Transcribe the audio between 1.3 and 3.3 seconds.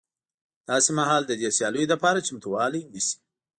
دې سیالیو لپاره چمتوالی نیسي